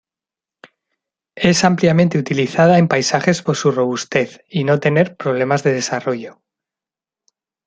Es 1.35 1.63
ampliamente 1.63 2.17
utilizada 2.17 2.79
en 2.79 2.87
paisajes 2.87 3.43
por 3.43 3.55
su 3.55 3.69
robustez 3.69 4.41
y 4.49 4.63
no 4.63 4.79
tener 4.79 5.15
problemas 5.15 5.61
de 5.61 5.73
desarrollo. 5.73 6.41